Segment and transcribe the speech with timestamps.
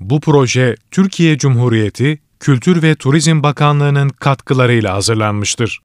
[0.00, 5.80] Bu proje Türkiye Cumhuriyeti Kültür ve Turizm Bakanlığı'nın katkılarıyla hazırlanmıştır.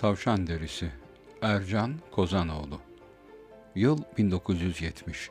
[0.00, 0.90] Tavşan Derisi
[1.42, 2.80] Ercan Kozanoğlu
[3.74, 5.30] Yıl 1970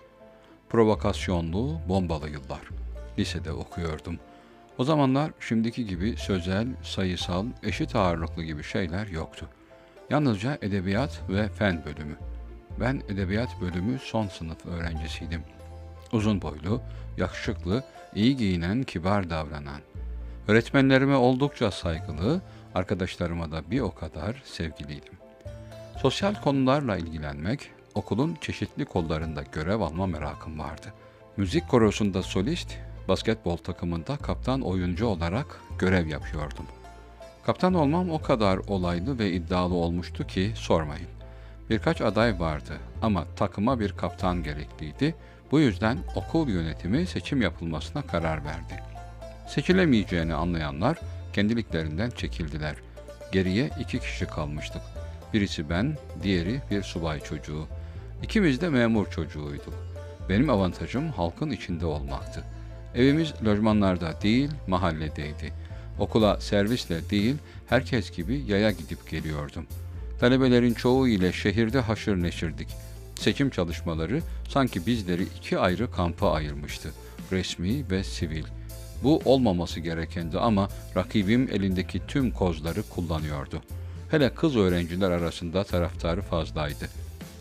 [0.70, 2.62] Provokasyonlu, bombalı yıllar.
[3.20, 4.20] Lisede okuyordum.
[4.78, 9.50] O zamanlar şimdiki gibi sözel, sayısal, eşit ağırlıklı gibi şeyler yoktu.
[10.10, 12.16] Yalnızca edebiyat ve fen bölümü.
[12.80, 15.42] Ben edebiyat bölümü son sınıf öğrencisiydim.
[16.12, 16.82] Uzun boylu,
[17.20, 17.84] yakışıklı,
[18.16, 19.82] iyi giyinen, kibar davranan.
[20.48, 22.42] Öğretmenlerime oldukça saygılı,
[22.76, 25.14] arkadaşlarıma da bir o kadar sevgiliydim.
[26.02, 30.94] Sosyal konularla ilgilenmek, okulun çeşitli kollarında görev alma merakım vardı.
[31.38, 36.66] Müzik korosunda solist, basketbol takımında kaptan oyuncu olarak görev yapıyordum.
[37.46, 41.08] Kaptan olmam o kadar olaylı ve iddialı olmuştu ki sormayın.
[41.70, 45.16] Birkaç aday vardı ama takıma bir kaptan gerekliydi.
[45.52, 48.84] Bu yüzden okul yönetimi seçim yapılmasına karar verdi.
[49.48, 50.98] Seçilemeyeceğini anlayanlar
[51.34, 52.76] kendiliklerinden çekildiler.
[53.32, 54.82] Geriye iki kişi kalmıştık.
[55.34, 57.68] Birisi ben, diğeri bir subay çocuğu.
[58.24, 59.74] İkimiz de memur çocuğuyduk.
[60.30, 62.44] Benim avantajım halkın içinde olmaktı.
[62.96, 65.54] Evimiz lojmanlarda değil, mahalledeydi.
[66.00, 67.36] Okula servisle değil,
[67.68, 69.66] herkes gibi yaya gidip geliyordum.
[70.20, 72.68] Talebelerin çoğu ile şehirde haşır neşirdik.
[73.20, 76.90] Seçim çalışmaları sanki bizleri iki ayrı kampa ayırmıştı.
[77.32, 78.44] Resmi ve sivil.
[79.04, 83.62] Bu olmaması gerekendi ama rakibim elindeki tüm kozları kullanıyordu.
[84.12, 86.90] Hele kız öğrenciler arasında taraftarı fazlaydı.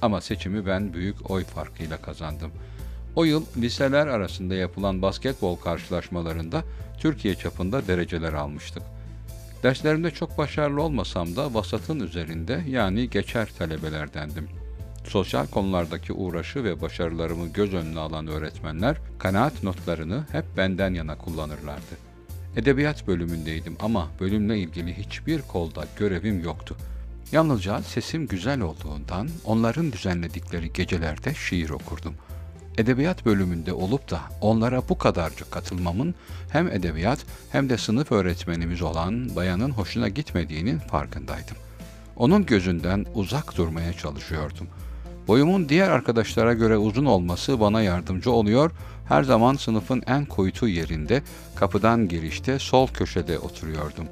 [0.02, 2.50] Ama seçimi ben büyük oy farkıyla kazandım.
[3.16, 6.64] O yıl liseler arasında yapılan basketbol karşılaşmalarında
[7.00, 8.82] Türkiye çapında dereceler almıştık.
[9.62, 14.57] Derslerimde çok başarılı olmasam da vasatın üzerinde yani geçer talebelerdendim.
[15.08, 22.08] Sosyal konulardaki uğraşı ve başarılarımı göz önüne alan öğretmenler kanaat notlarını hep benden yana kullanırlardı.
[22.56, 26.76] Edebiyat bölümündeydim ama bölümle ilgili hiçbir kolda görevim yoktu.
[27.32, 32.14] Yalnızca sesim güzel olduğundan onların düzenledikleri gecelerde şiir okurdum.
[32.78, 36.14] Edebiyat bölümünde olup da onlara bu kadarcık katılmamın
[36.50, 37.18] hem edebiyat
[37.52, 41.56] hem de sınıf öğretmenimiz olan bayanın hoşuna gitmediğinin farkındaydım.
[42.16, 44.68] Onun gözünden uzak durmaya çalışıyordum.
[45.28, 48.70] Boyumun diğer arkadaşlara göre uzun olması bana yardımcı oluyor,
[49.08, 51.22] her zaman sınıfın en koyutu yerinde,
[51.56, 54.04] kapıdan girişte sol köşede oturuyordum.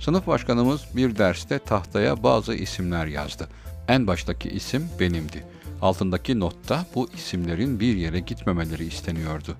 [0.00, 3.48] Sınıf başkanımız bir derste tahtaya bazı isimler yazdı.
[3.88, 5.44] En baştaki isim benimdi.
[5.82, 9.56] Altındaki notta bu isimlerin bir yere gitmemeleri isteniyordu.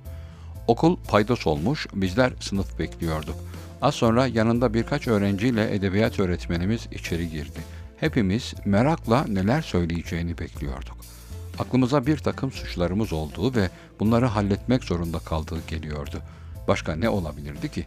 [0.66, 3.37] Okul paydos olmuş, bizler sınıf bekliyorduk.
[3.82, 7.60] Az sonra yanında birkaç öğrenciyle edebiyat öğretmenimiz içeri girdi.
[7.97, 10.97] Hepimiz merakla neler söyleyeceğini bekliyorduk.
[11.59, 16.22] Aklımıza bir takım suçlarımız olduğu ve bunları halletmek zorunda kaldığı geliyordu.
[16.69, 17.87] Başka ne olabilirdi ki?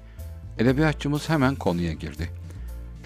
[0.60, 2.30] Edebiyatçımız hemen konuya girdi.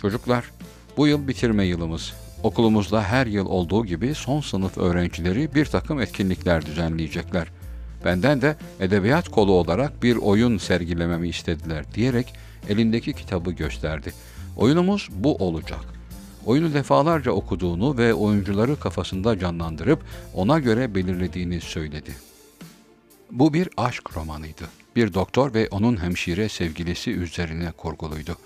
[0.02, 0.52] Çocuklar,
[0.98, 2.14] bu yıl bitirme yılımız.
[2.44, 7.48] Okulumuzda her yıl olduğu gibi son sınıf öğrencileri bir takım etkinlikler düzenleyecekler.
[8.06, 12.34] Benden de edebiyat kolu olarak bir oyun sergilememi istediler diyerek
[12.70, 14.14] elindeki kitabı gösterdi.
[14.58, 16.01] Oyunumuz bu olacak.
[16.46, 20.04] Oyunu defalarca okuduğunu ve oyuncuları kafasında canlandırıp
[20.34, 22.16] ona göre belirlediğini söyledi.
[23.32, 24.64] Bu bir aşk romanıydı.
[24.96, 28.38] Bir doktor ve onun hemşire sevgilisi üzerine kurguluydu.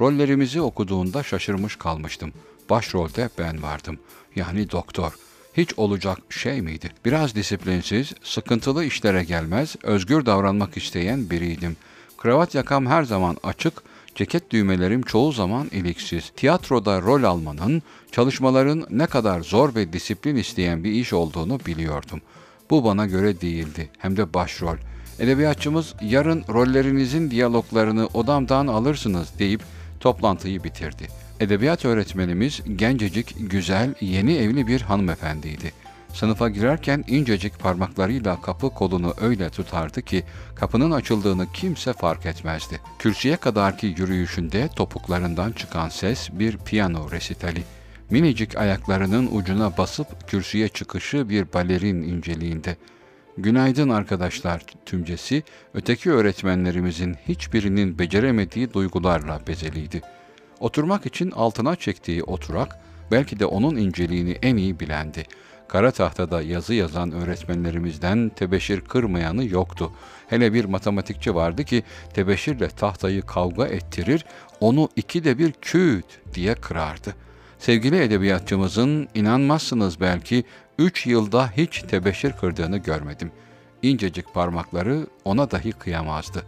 [0.00, 2.32] Rollerimizi okuduğunda şaşırmış kalmıştım.
[2.70, 3.98] Başrolde ben vardım.
[4.36, 5.12] Yani doktor.
[5.54, 6.90] Hiç olacak şey miydi?
[7.04, 11.76] Biraz disiplinsiz, sıkıntılı işlere gelmez, özgür davranmak isteyen biriydim.
[12.16, 13.82] Kravat yakam her zaman açık,
[14.18, 16.32] ceket düğmelerim çoğu zaman iliksiz.
[16.36, 22.20] Tiyatroda rol almanın, çalışmaların ne kadar zor ve disiplin isteyen bir iş olduğunu biliyordum.
[22.70, 24.76] Bu bana göre değildi, hem de başrol.
[25.18, 29.62] Edebiyatçımız yarın rollerinizin diyaloglarını odamdan alırsınız deyip
[30.00, 31.06] toplantıyı bitirdi.
[31.40, 35.72] Edebiyat öğretmenimiz gencecik, güzel, yeni evli bir hanımefendiydi.
[36.12, 40.24] Sınıfa girerken incecik parmaklarıyla kapı kolunu öyle tutardı ki
[40.54, 42.80] kapının açıldığını kimse fark etmezdi.
[42.98, 47.62] Kürsüye kadarki yürüyüşünde topuklarından çıkan ses bir piyano resitali.
[48.10, 52.76] Minicik ayaklarının ucuna basıp kürsüye çıkışı bir balerin inceliğinde.
[53.38, 55.42] Günaydın arkadaşlar tümcesi
[55.74, 60.02] öteki öğretmenlerimizin hiçbirinin beceremediği duygularla bezeliydi.
[60.60, 62.78] Oturmak için altına çektiği oturak
[63.10, 65.24] belki de onun inceliğini en iyi bilendi.
[65.68, 69.92] Kara tahtada yazı yazan öğretmenlerimizden tebeşir kırmayanı yoktu.
[70.28, 71.82] Hele bir matematikçi vardı ki
[72.14, 74.24] tebeşirle tahtayı kavga ettirir,
[74.60, 76.04] onu iki de bir küt
[76.34, 77.14] diye kırardı.
[77.58, 80.44] Sevgili edebiyatçımızın inanmazsınız belki
[80.78, 83.30] üç yılda hiç tebeşir kırdığını görmedim.
[83.82, 86.42] incecik parmakları ona dahi kıyamazdı.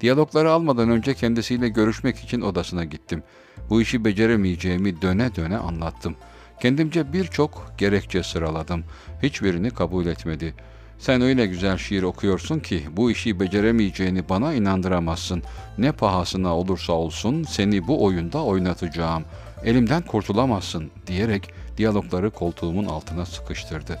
[0.00, 3.22] Diyalogları almadan önce kendisiyle görüşmek için odasına gittim.
[3.70, 6.16] Bu işi beceremeyeceğimi döne döne anlattım.
[6.60, 8.84] Kendimce birçok gerekçe sıraladım.
[9.22, 10.54] Hiçbirini kabul etmedi.
[10.98, 15.42] Sen öyle güzel şiir okuyorsun ki bu işi beceremeyeceğini bana inandıramazsın.
[15.78, 19.24] Ne pahasına olursa olsun seni bu oyunda oynatacağım.
[19.64, 23.98] Elimden kurtulamazsın diyerek diyalogları koltuğumun altına sıkıştırdı.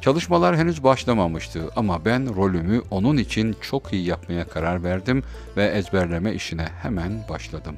[0.00, 5.22] Çalışmalar henüz başlamamıştı ama ben rolümü onun için çok iyi yapmaya karar verdim
[5.56, 7.76] ve ezberleme işine hemen başladım.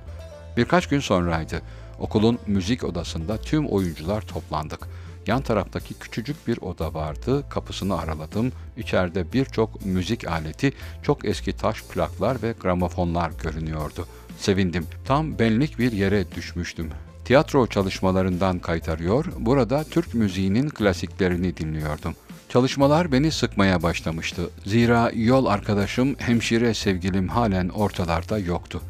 [0.57, 1.63] Birkaç gün sonraydı.
[1.99, 4.89] Okulun müzik odasında tüm oyuncular toplandık.
[5.27, 7.45] Yan taraftaki küçücük bir oda vardı.
[7.51, 8.53] Kapısını araladım.
[8.77, 10.73] İçeride birçok müzik aleti,
[11.03, 14.07] çok eski taş plaklar ve gramofonlar görünüyordu.
[14.39, 14.87] Sevindim.
[15.05, 16.91] Tam benlik bir yere düşmüştüm.
[17.25, 22.15] Tiyatro çalışmalarından kaytarıyor, burada Türk müziğinin klasiklerini dinliyordum.
[22.49, 24.51] Çalışmalar beni sıkmaya başlamıştı.
[24.67, 28.83] Zira yol arkadaşım, hemşire sevgilim halen ortalarda yoktu.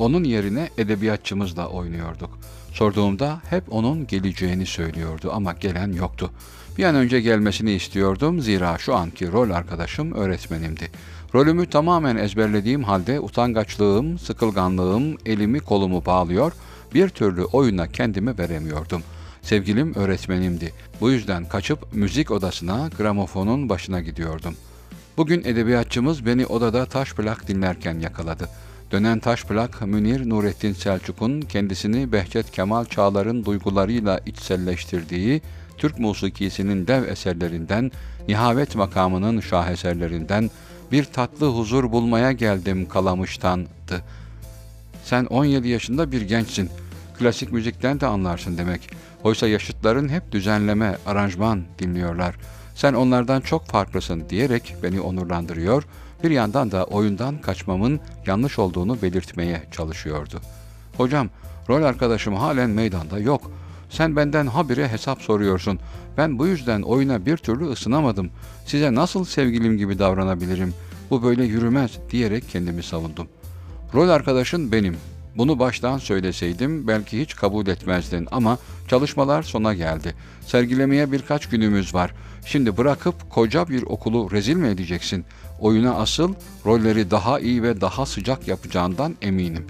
[0.00, 2.38] Onun yerine edebiyatçımızla oynuyorduk.
[2.72, 6.30] Sorduğumda hep onun geleceğini söylüyordu ama gelen yoktu.
[6.78, 10.90] Bir an önce gelmesini istiyordum zira şu anki rol arkadaşım öğretmenimdi.
[11.34, 16.52] Rolümü tamamen ezberlediğim halde utangaçlığım, sıkılganlığım elimi kolumu bağlıyor,
[16.94, 19.02] bir türlü oyuna kendimi veremiyordum.
[19.42, 20.72] Sevgilim öğretmenimdi.
[21.00, 24.54] Bu yüzden kaçıp müzik odasına gramofonun başına gidiyordum.
[25.16, 28.48] Bugün edebiyatçımız beni odada taş plak dinlerken yakaladı.
[28.90, 35.42] Dönen taş plak Münir Nurettin Selçuk'un kendisini Behçet Kemal Çağlar'ın duygularıyla içselleştirdiği
[35.78, 37.92] Türk musikisinin dev eserlerinden,
[38.28, 40.50] nihavet makamının şaheserlerinden
[40.92, 44.02] bir tatlı huzur bulmaya geldim Kalamış'tandı.
[45.04, 46.70] Sen 17 yaşında bir gençsin.
[47.18, 48.90] Klasik müzikten de anlarsın demek.
[49.24, 52.36] Oysa yaşıtların hep düzenleme, aranjman dinliyorlar.
[52.74, 55.84] Sen onlardan çok farklısın diyerek beni onurlandırıyor,
[56.24, 60.40] bir yandan da oyundan kaçmamın yanlış olduğunu belirtmeye çalışıyordu.
[60.96, 61.28] Hocam,
[61.68, 63.50] rol arkadaşım halen meydanda yok.
[63.90, 65.78] Sen benden habire hesap soruyorsun.
[66.16, 68.30] Ben bu yüzden oyuna bir türlü ısınamadım.
[68.66, 70.74] Size nasıl sevgilim gibi davranabilirim?
[71.10, 73.28] Bu böyle yürümez diyerek kendimi savundum.
[73.94, 74.96] Rol arkadaşın benim.
[75.36, 78.58] Bunu baştan söyleseydim belki hiç kabul etmezdin ama
[78.88, 80.14] çalışmalar sona geldi.
[80.46, 82.14] Sergilemeye birkaç günümüz var.
[82.44, 85.24] Şimdi bırakıp koca bir okulu rezil mi edeceksin?
[85.60, 86.34] Oyuna asıl
[86.66, 89.66] rolleri daha iyi ve daha sıcak yapacağından eminim.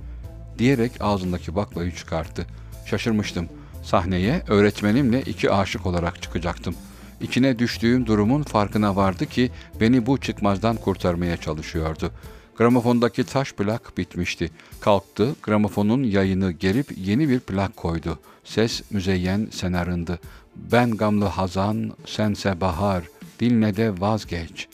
[0.58, 2.46] Diyerek ağzındaki baklayı çıkarttı.
[2.86, 3.48] Şaşırmıştım.
[3.82, 6.74] Sahneye öğretmenimle iki aşık olarak çıkacaktım.
[7.20, 9.50] İçine düştüğüm durumun farkına vardı ki
[9.80, 12.10] beni bu çıkmazdan kurtarmaya çalışıyordu.
[12.56, 14.50] Gramofondaki taş plak bitmişti.
[14.80, 18.18] Kalktı, gramofonun yayını gerip yeni bir plak koydu.
[18.44, 20.18] Ses müzeyyen senarındı.
[20.56, 23.04] Ben gamlı hazan, sense bahar,
[23.40, 24.68] dinle de vazgeç.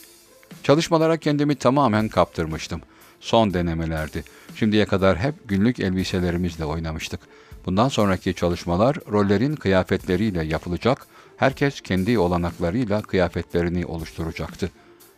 [0.63, 2.81] Çalışmalara kendimi tamamen kaptırmıştım.
[3.19, 4.23] Son denemelerdi.
[4.55, 7.19] Şimdiye kadar hep günlük elbiselerimizle oynamıştık.
[7.65, 11.07] Bundan sonraki çalışmalar rollerin kıyafetleriyle yapılacak,
[11.37, 14.71] herkes kendi olanaklarıyla kıyafetlerini oluşturacaktı.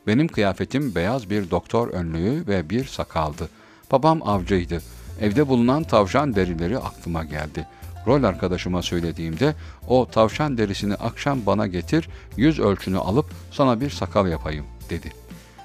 [0.08, 3.50] Benim kıyafetim beyaz bir doktor önlüğü ve bir sakaldı.
[3.92, 4.82] Babam avcıydı.
[5.22, 7.68] Evde bulunan tavşan derileri aklıma geldi.
[8.08, 9.56] Rol arkadaşıma söylediğimde
[9.88, 15.12] o tavşan derisini akşam bana getir, yüz ölçünü alıp sana bir sakal yapayım dedi.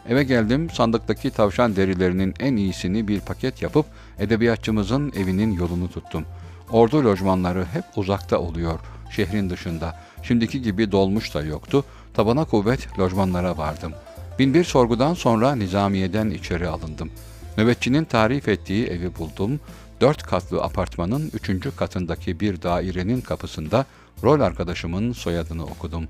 [0.09, 3.87] Eve geldim sandıktaki tavşan derilerinin en iyisini bir paket yapıp
[4.19, 6.25] edebiyatçımızın evinin yolunu tuttum.
[6.71, 8.81] Ordu lojmanları hep uzakta oluyor,
[9.11, 10.01] şehrin dışında.
[10.23, 11.85] Şimdiki gibi dolmuş da yoktu.
[12.15, 13.93] Tabana kuvvet lojmanlara vardım.
[14.39, 17.11] Binbir sorgudan sonra nizamiyeden içeri alındım.
[17.59, 19.61] Nöbetçinin tarif ettiği evi buldum.
[20.01, 23.87] Dört katlı apartmanın üçüncü katındaki bir dairenin kapısında
[24.23, 26.09] rol arkadaşımın soyadını okudum.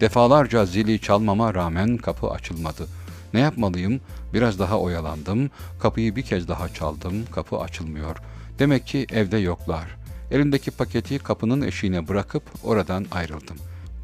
[0.00, 2.86] Defalarca zili çalmama rağmen kapı açılmadı.
[3.34, 4.00] Ne yapmalıyım?
[4.34, 5.50] Biraz daha oyalandım.
[5.80, 7.14] Kapıyı bir kez daha çaldım.
[7.34, 8.16] Kapı açılmıyor.
[8.58, 9.96] Demek ki evde yoklar.
[10.30, 13.56] Elimdeki paketi kapının eşiğine bırakıp oradan ayrıldım.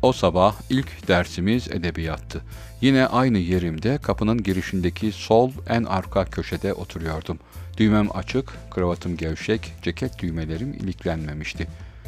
[0.03, 2.43] O sabah ilk dersimiz edebiyattı.
[2.81, 7.39] Yine aynı yerimde kapının girişindeki sol en arka köşede oturuyordum.
[7.77, 11.67] Düğmem açık, kravatım gevşek, ceket düğmelerim iliklenmemişti.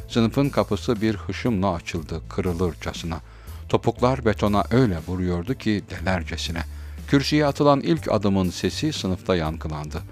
[0.08, 3.20] Sınıfın kapısı bir hışımla açıldı, kırılırcasına.
[3.68, 6.62] Topuklar betona öyle vuruyordu ki delercesine.
[7.08, 10.02] Kürsüye atılan ilk adımın sesi sınıfta yankılandı.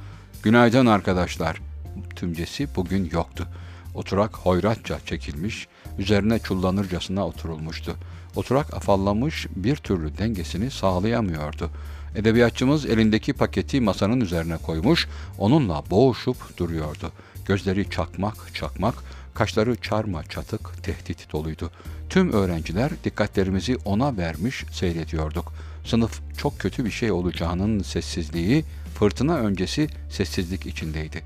[0.43, 1.61] Günaydın arkadaşlar.
[2.17, 3.49] Tümcesi bugün yoktu.
[3.95, 5.69] Oturak hoyratça çekilmiş,
[5.99, 7.97] üzerine çullanırcasına oturulmuştu.
[8.37, 11.71] Oturak afallamış, bir türlü dengesini sağlayamıyordu.
[12.17, 15.09] Edebiyatçımız elindeki paketi masanın üzerine koymuş,
[15.39, 17.13] onunla boğuşup duruyordu.
[17.47, 18.95] Gözleri çakmak çakmak,
[19.35, 21.71] Kaşları çarma çatık, tehdit doluydu.
[22.11, 25.53] Tüm öğrenciler dikkatlerimizi ona vermiş seyrediyorduk.
[25.85, 31.23] Sınıf çok kötü bir şey olacağının sessizliği, fırtına öncesi sessizlik içindeydi.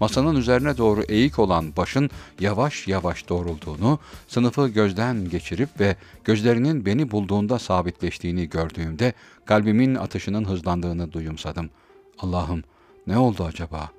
[0.00, 3.98] Masanın üzerine doğru eğik olan başın yavaş yavaş doğrulduğunu,
[4.28, 9.12] sınıfı gözden geçirip ve gözlerinin beni bulduğunda sabitleştiğini gördüğümde
[9.44, 11.70] kalbimin atışının hızlandığını duyumsadım.
[12.18, 12.62] Allah'ım
[13.06, 13.90] ne oldu acaba?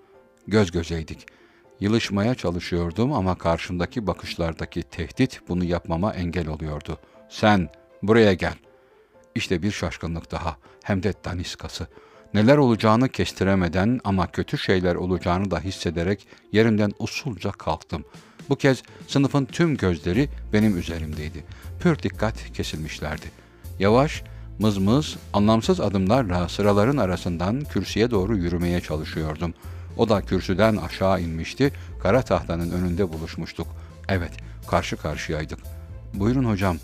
[0.47, 1.25] Göz gözeydik.
[1.81, 6.97] Yılışmaya çalışıyordum ama karşımdaki bakışlardaki tehdit bunu yapmama engel oluyordu.
[7.29, 7.69] Sen
[8.03, 8.55] buraya gel.
[9.35, 11.87] İşte bir şaşkınlık daha hem de daniskası.
[12.33, 18.05] Neler olacağını kestiremeden ama kötü şeyler olacağını da hissederek yerimden usulca kalktım.
[18.49, 21.43] Bu kez sınıfın tüm gözleri benim üzerimdeydi.
[21.79, 23.31] Pür dikkat kesilmişlerdi.
[23.79, 24.23] Yavaş,
[24.59, 29.53] mızmız, anlamsız adımlarla sıraların arasından kürsüye doğru yürümeye çalışıyordum.
[30.01, 31.71] O da kürsüden aşağı inmişti,
[32.03, 33.67] kara tahtanın önünde buluşmuştuk.
[34.09, 34.31] Evet,
[34.67, 35.59] karşı karşıyaydık.
[36.13, 36.77] Buyurun hocam.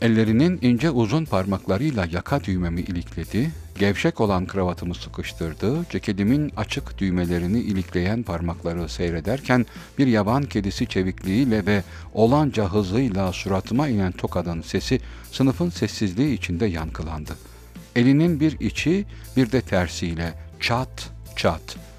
[0.00, 8.22] Ellerinin ince uzun parmaklarıyla yaka düğmemi ilikledi, gevşek olan kravatımı sıkıştırdı, ceketimin açık düğmelerini ilikleyen
[8.22, 9.66] parmakları seyrederken
[9.98, 11.82] bir yaban kedisi çevikliğiyle ve
[12.14, 15.00] olanca hızıyla suratıma inen tokadın sesi
[15.32, 17.36] sınıfın sessizliği içinde yankılandı.
[17.96, 19.06] Elinin bir içi
[19.36, 21.93] bir de tersiyle çat çat.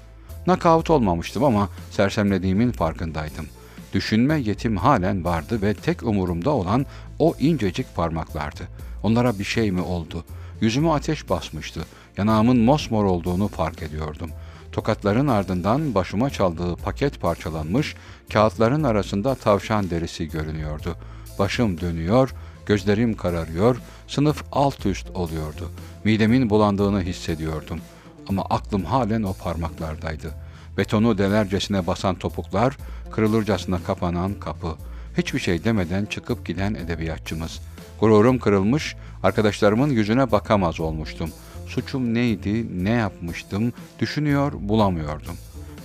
[0.46, 3.46] Nakavt olmamıştım ama sersemlediğimin farkındaydım.
[3.92, 6.86] Düşünme yetim halen vardı ve tek umurumda olan
[7.18, 8.68] o incecik parmaklardı.
[9.02, 10.24] Onlara bir şey mi oldu?
[10.60, 11.80] Yüzümü ateş basmıştı.
[12.16, 14.30] Yanağımın mosmor olduğunu fark ediyordum.
[14.72, 17.94] Tokatların ardından başıma çaldığı paket parçalanmış,
[18.32, 20.96] kağıtların arasında tavşan derisi görünüyordu.
[21.38, 22.34] Başım dönüyor,
[22.66, 23.76] gözlerim kararıyor,
[24.08, 25.70] sınıf alt üst oluyordu.
[26.04, 27.80] Midemin bulandığını hissediyordum.
[28.28, 30.34] Ama aklım halen o parmaklardaydı.
[30.76, 32.76] Betonu delercesine basan topuklar,
[33.10, 34.74] kırılırcasına kapanan kapı.
[35.18, 37.60] Hiçbir şey demeden çıkıp giden edebiyatçımız.
[38.00, 41.30] Gururum kırılmış, arkadaşlarımın yüzüne bakamaz olmuştum.
[41.66, 45.36] Suçum neydi, ne yapmıştım, düşünüyor, bulamıyordum.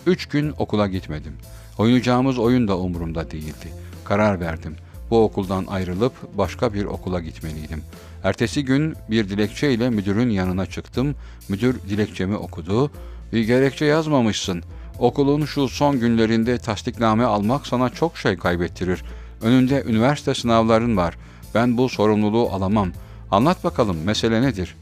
[0.06, 1.34] Üç gün okula gitmedim.
[1.78, 3.74] Oynayacağımız oyun da umurumda değildi.
[4.04, 4.76] Karar verdim.
[5.12, 7.84] Bu okuldan ayrılıp başka bir okula gitmeliydim.
[8.24, 11.16] Ertesi gün bir dilekçe ile müdürün yanına çıktım.
[11.50, 12.92] Müdür dilekçemi okudu.
[13.34, 14.64] Bir gerekçe yazmamışsın.
[15.00, 19.04] Okulun şu son günlerinde tasdikname almak sana çok şey kaybettirir.
[19.42, 21.18] Önünde üniversite sınavların var.
[21.56, 22.92] Ben bu sorumluluğu alamam.
[23.32, 24.76] Anlat bakalım mesele nedir?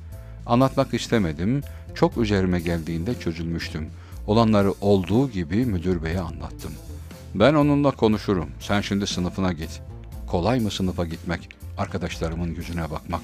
[0.45, 1.61] Anlatmak istemedim.
[1.95, 3.89] Çok üzerime geldiğinde çözülmüştüm.
[4.27, 6.71] Olanları olduğu gibi müdür beye anlattım.
[7.35, 8.49] Ben onunla konuşurum.
[8.59, 9.88] Sen şimdi sınıfına git.
[10.31, 11.49] Kolay mı sınıfa gitmek?
[11.77, 13.21] Arkadaşlarımın yüzüne bakmak.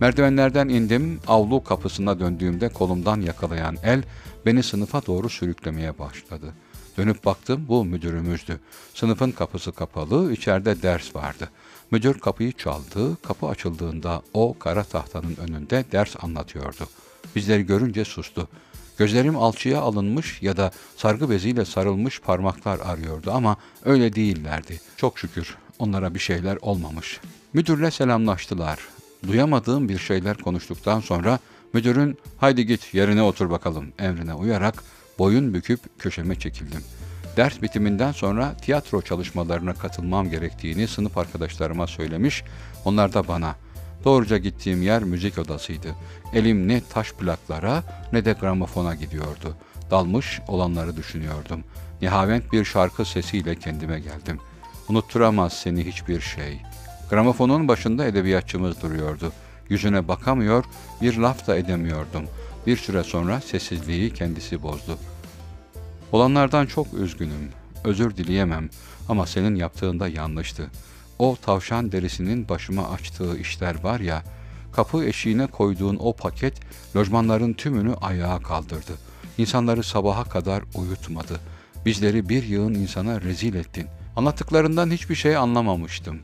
[0.00, 4.02] Merdivenlerden indim, avlu kapısına döndüğümde kolumdan yakalayan el
[4.46, 6.54] beni sınıfa doğru sürüklemeye başladı.
[6.96, 8.60] Dönüp baktım bu müdürümüzdü.
[8.94, 11.48] Sınıfın kapısı kapalı, içeride ders vardı.
[11.90, 16.88] Müdür kapıyı çaldı, kapı açıldığında o kara tahtanın önünde ders anlatıyordu.
[17.36, 18.48] Bizleri görünce sustu.
[18.98, 24.80] Gözlerim alçıya alınmış ya da sargı beziyle sarılmış parmaklar arıyordu ama öyle değillerdi.
[24.96, 27.20] Çok şükür onlara bir şeyler olmamış.
[27.52, 28.78] Müdürle selamlaştılar.
[29.26, 31.38] Duyamadığım bir şeyler konuştuktan sonra
[31.72, 34.84] müdürün haydi git yerine otur bakalım emrine uyarak
[35.18, 36.80] boyun büküp köşeme çekildim.
[37.36, 42.44] Ders bitiminden sonra tiyatro çalışmalarına katılmam gerektiğini sınıf arkadaşlarıma söylemiş,
[42.84, 43.56] onlar da bana.
[44.04, 45.88] Doğruca gittiğim yer müzik odasıydı.
[46.34, 49.56] Elim ne taş plaklara ne de gramofona gidiyordu.
[49.90, 51.64] Dalmış olanları düşünüyordum.
[52.02, 54.40] Nihavent bir şarkı sesiyle kendime geldim.
[54.88, 56.62] Unutturamaz seni hiçbir şey.
[57.10, 59.32] Gramofonun başında edebiyatçımız duruyordu.
[59.68, 60.64] Yüzüne bakamıyor,
[61.02, 62.24] bir laf da edemiyordum.
[62.66, 64.98] Bir süre sonra sessizliği kendisi bozdu.
[66.12, 67.50] Olanlardan çok üzgünüm.
[67.84, 68.68] Özür dileyemem
[69.08, 70.70] ama senin yaptığında yanlıştı.
[71.18, 74.22] O tavşan derisinin başıma açtığı işler var ya,
[74.72, 76.60] kapı eşiğine koyduğun o paket
[76.96, 78.92] lojmanların tümünü ayağa kaldırdı.
[79.38, 81.40] İnsanları sabaha kadar uyutmadı.
[81.86, 83.86] Bizleri bir yığın insana rezil ettin.
[84.16, 86.18] Anlattıklarından hiçbir şey anlamamıştım.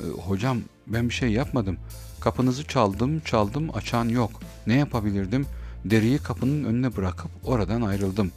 [0.00, 1.76] E, hocam ben bir şey yapmadım.
[2.20, 4.30] Kapınızı çaldım, çaldım, açan yok.
[4.66, 5.46] Ne yapabilirdim?
[5.84, 8.32] Deriyi kapının önüne bırakıp oradan ayrıldım.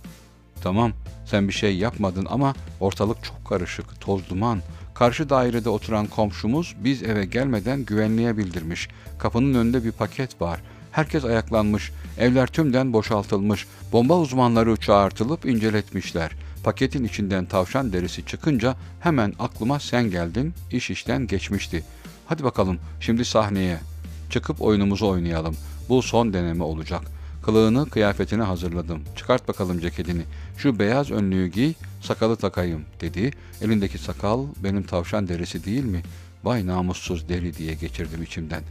[0.61, 0.91] Tamam,
[1.25, 4.61] sen bir şey yapmadın ama ortalık çok karışık, toz duman.
[4.93, 8.89] Karşı dairede oturan komşumuz biz eve gelmeden güvenliğe bildirmiş.
[9.19, 10.61] Kapının önünde bir paket var.
[10.91, 11.91] Herkes ayaklanmış.
[12.19, 13.67] Evler tümden boşaltılmış.
[13.91, 16.31] Bomba uzmanları çağırtılıp inceletmişler.
[16.63, 20.53] Paketin içinden tavşan derisi çıkınca hemen aklıma sen geldin.
[20.71, 21.83] İş işten geçmişti.
[22.27, 23.79] Hadi bakalım şimdi sahneye.
[24.29, 25.55] Çıkıp oyunumuzu oynayalım.
[25.89, 27.01] Bu son deneme olacak.
[27.45, 29.01] Kılığını, kıyafetini hazırladım.
[29.15, 30.21] Çıkart bakalım ceketini.
[30.57, 33.31] Şu beyaz önlüğü giy, sakalı takayım dedi.
[33.61, 36.01] Elindeki sakal benim tavşan derisi değil mi?
[36.43, 38.63] Vay namussuz deri diye geçirdim içimden.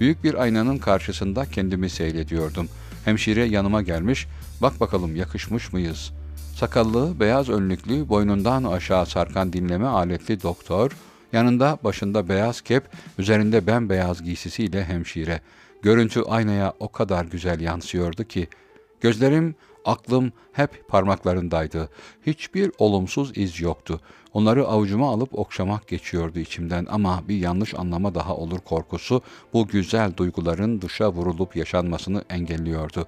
[0.00, 2.68] Büyük bir aynanın karşısında kendimi seyrediyordum.
[3.04, 4.26] Hemşire yanıma gelmiş,
[4.62, 6.12] bak bakalım yakışmış mıyız?
[6.60, 10.96] Sakallı, beyaz önlüklü, boynundan aşağı sarkan dinleme aletli doktor,
[11.32, 12.84] yanında başında beyaz kep,
[13.18, 15.40] üzerinde bembeyaz giysisiyle hemşire.
[15.82, 18.48] Görüntü aynaya o kadar güzel yansıyordu ki,
[19.00, 21.88] gözlerim, aklım hep parmaklarındaydı.
[22.26, 24.00] Hiçbir olumsuz iz yoktu.
[24.32, 30.16] Onları avucuma alıp okşamak geçiyordu içimden ama bir yanlış anlama daha olur korkusu bu güzel
[30.16, 33.06] duyguların dışa vurulup yaşanmasını engelliyordu.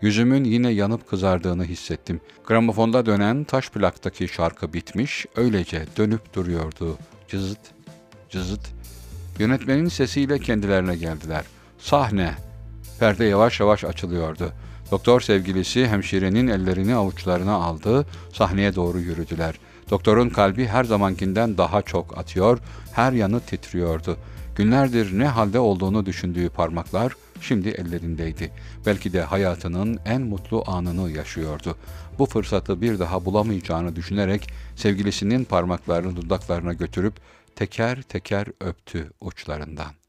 [0.00, 2.20] Yüzümün yine yanıp kızardığını hissettim.
[2.46, 6.98] Gramofonda dönen taş plaktaki şarkı bitmiş, öylece dönüp duruyordu.
[7.28, 7.60] Cızıt,
[8.30, 8.60] cızıt.
[9.38, 11.44] Yönetmenin sesiyle kendilerine geldiler.
[11.78, 12.34] Sahne.
[13.00, 14.52] Perde yavaş yavaş açılıyordu.
[14.90, 19.54] Doktor sevgilisi hemşirenin ellerini avuçlarına aldı, sahneye doğru yürüdüler.
[19.90, 22.58] Doktorun kalbi her zamankinden daha çok atıyor,
[22.92, 24.16] her yanı titriyordu.
[24.56, 27.12] Günlerdir ne halde olduğunu düşündüğü parmaklar
[27.44, 28.52] şimdi ellerindeydi.
[28.86, 31.76] Belki de hayatının en mutlu anını yaşıyordu.
[32.18, 37.14] Bu fırsatı bir daha bulamayacağını düşünerek sevgilisinin parmaklarını dudaklarına götürüp
[37.56, 40.03] teker teker öptü uçlarından.